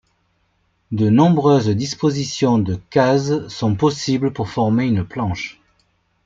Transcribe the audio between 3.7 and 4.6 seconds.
possibles pour